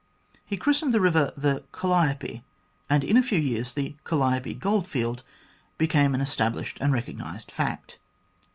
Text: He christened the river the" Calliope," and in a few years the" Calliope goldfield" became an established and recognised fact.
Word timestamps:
He 0.43 0.57
christened 0.57 0.95
the 0.95 0.99
river 0.99 1.31
the" 1.37 1.63
Calliope," 1.79 2.41
and 2.89 3.03
in 3.03 3.17
a 3.17 3.21
few 3.21 3.37
years 3.39 3.71
the" 3.75 3.97
Calliope 4.03 4.55
goldfield" 4.55 5.21
became 5.77 6.15
an 6.15 6.21
established 6.21 6.79
and 6.81 6.91
recognised 6.91 7.51
fact. 7.51 7.99